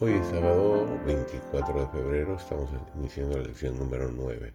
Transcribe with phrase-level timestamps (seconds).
[0.00, 4.54] Hoy es sábado 24 de febrero, estamos iniciando la lección número 9,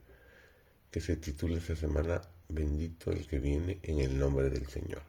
[0.89, 5.01] que se titula esta semana Bendito el que viene en el nombre del Señor.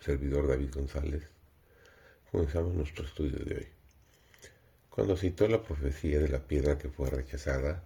[0.00, 1.22] Servidor David González,
[2.32, 3.68] comenzamos nuestro estudio de hoy.
[4.90, 7.84] Cuando citó la profecía de la piedra que fue rechazada,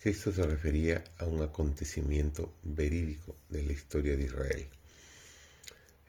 [0.00, 4.66] Cristo se refería a un acontecimiento verídico de la historia de Israel.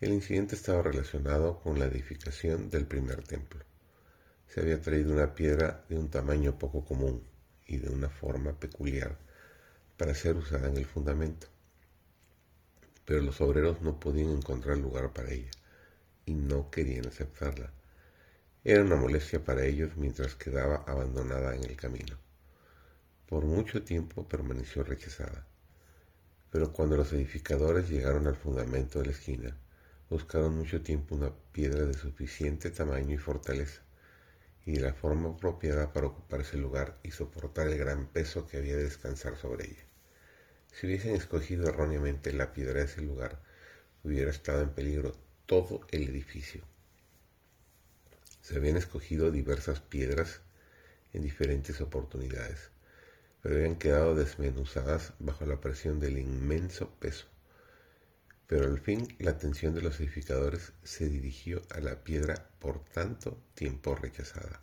[0.02, 3.69] El incidente estaba relacionado con la edificación del primer templo
[4.50, 7.24] se había traído una piedra de un tamaño poco común
[7.68, 9.16] y de una forma peculiar
[9.96, 11.48] para ser usada en el fundamento.
[13.06, 15.52] Pero los obreros no podían encontrar lugar para ella
[16.26, 17.72] y no querían aceptarla.
[18.64, 22.18] Era una molestia para ellos mientras quedaba abandonada en el camino.
[23.28, 25.46] Por mucho tiempo permaneció rechazada.
[26.52, 29.56] Pero cuando los edificadores llegaron al fundamento de la esquina,
[30.10, 33.84] buscaron mucho tiempo una piedra de suficiente tamaño y fortaleza
[34.66, 38.76] y la forma apropiada para ocupar ese lugar y soportar el gran peso que había
[38.76, 39.84] de descansar sobre ella.
[40.72, 43.42] Si hubiesen escogido erróneamente la piedra de ese lugar,
[44.04, 45.16] hubiera estado en peligro
[45.46, 46.62] todo el edificio.
[48.42, 50.42] Se habían escogido diversas piedras
[51.14, 52.70] en diferentes oportunidades,
[53.42, 57.28] pero habían quedado desmenuzadas bajo la presión del inmenso peso
[58.50, 63.38] pero al fin la atención de los edificadores se dirigió a la piedra por tanto
[63.54, 64.60] tiempo rechazada.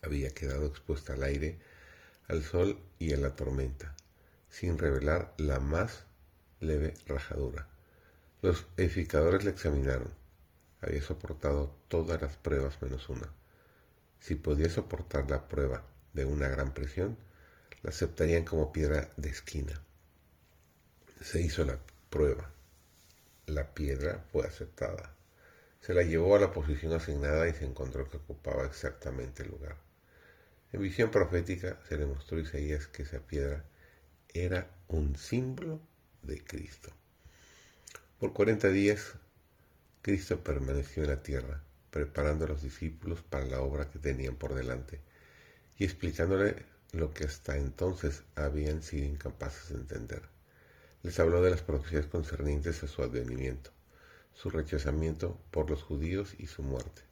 [0.00, 1.58] Había quedado expuesta al aire,
[2.28, 3.96] al sol y a la tormenta,
[4.48, 6.04] sin revelar la más
[6.60, 7.66] leve rajadura.
[8.42, 10.14] Los edificadores la examinaron.
[10.82, 13.28] Había soportado todas las pruebas menos una.
[14.20, 17.18] Si podía soportar la prueba de una gran presión,
[17.82, 19.82] la aceptarían como piedra de esquina.
[21.20, 21.80] Se hizo la
[22.10, 22.50] prueba.
[23.46, 25.14] La piedra fue aceptada.
[25.80, 29.76] Se la llevó a la posición asignada y se encontró que ocupaba exactamente el lugar.
[30.72, 33.64] En visión profética se le mostró a Isaías que esa piedra
[34.34, 35.80] era un símbolo
[36.22, 36.90] de Cristo.
[38.18, 39.14] Por cuarenta días
[40.02, 44.54] Cristo permaneció en la tierra, preparando a los discípulos para la obra que tenían por
[44.54, 45.00] delante
[45.78, 50.35] y explicándole lo que hasta entonces habían sido incapaces de entender.
[51.06, 53.70] Les habló de las profecías concernientes a su advenimiento,
[54.34, 57.02] su rechazamiento por los judíos y su muerte,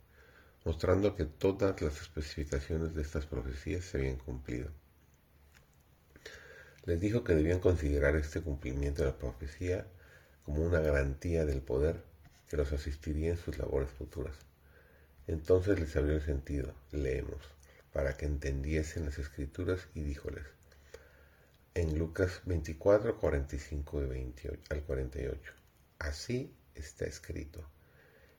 [0.65, 4.69] mostrando que todas las especificaciones de estas profecías se habían cumplido.
[6.87, 9.87] Les dijo que debían considerar este cumplimiento de la profecía
[10.43, 12.03] como una garantía del poder
[12.49, 14.35] que los asistiría en sus labores futuras.
[15.29, 17.45] Entonces les abrió el sentido, leemos,
[17.93, 20.47] para que entendiesen las escrituras y díjoles,
[21.75, 25.53] en Lucas 24, 45 y 28, al 48.
[25.99, 27.69] Así está escrito.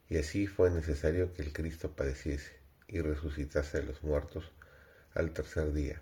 [0.07, 2.53] Y así fue necesario que el Cristo padeciese
[2.87, 4.51] y resucitase de los muertos
[5.13, 6.01] al tercer día,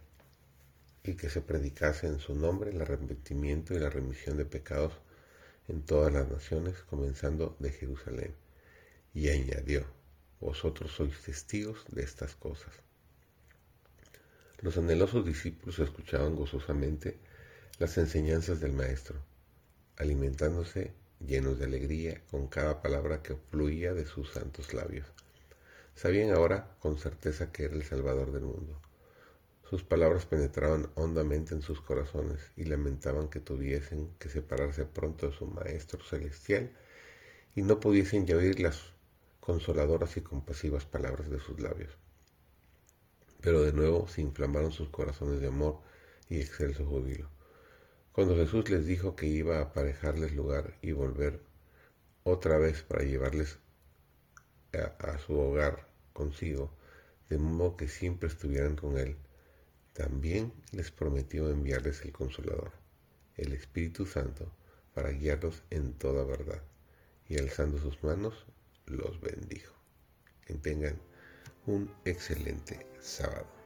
[1.03, 4.93] y que se predicase en su nombre el arrepentimiento y la remisión de pecados
[5.67, 8.35] en todas las naciones, comenzando de Jerusalén.
[9.13, 9.85] Y añadió,
[10.39, 12.73] vosotros sois testigos de estas cosas.
[14.63, 17.17] Los anhelosos discípulos escuchaban gozosamente
[17.79, 19.17] las enseñanzas del Maestro,
[19.97, 25.05] alimentándose llenos de alegría con cada palabra que fluía de sus santos labios.
[25.95, 28.79] Sabían ahora con certeza que era el Salvador del mundo.
[29.69, 35.35] Sus palabras penetraban hondamente en sus corazones y lamentaban que tuviesen que separarse pronto de
[35.35, 36.71] su Maestro celestial
[37.53, 38.79] y no pudiesen ya oír las
[39.41, 41.91] consoladoras y compasivas palabras de sus labios.
[43.43, 45.81] Pero de nuevo se inflamaron sus corazones de amor
[46.29, 47.29] y excelso júbilo.
[48.13, 51.41] Cuando Jesús les dijo que iba a aparejarles lugar y volver
[52.23, 53.59] otra vez para llevarles
[54.71, 56.71] a, su hogar consigo,
[57.27, 59.17] de modo que siempre estuvieran con Él,
[59.91, 62.71] también les prometió enviarles el Consolador,
[63.35, 64.53] el Espíritu Santo,
[64.93, 66.61] para guiarlos en toda verdad.
[67.27, 68.45] Y alzando sus manos,
[68.85, 69.73] los bendijo.
[70.45, 70.97] Que tengan
[71.65, 73.62] un excelente sábado.